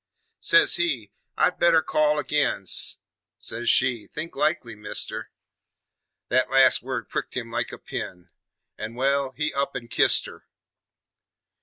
[0.39, 2.65] Says he, "I'd better call agin";
[3.37, 5.29] Says she, "Think likely, Mister";
[6.29, 8.29] Thet last word pricked him like a pin,
[8.79, 8.95] An'...
[8.95, 10.47] Wal, he up an' kist her.